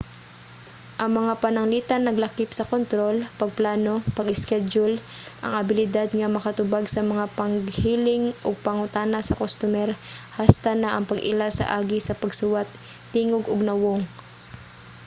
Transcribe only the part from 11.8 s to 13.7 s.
sa pagsuwat tingog ug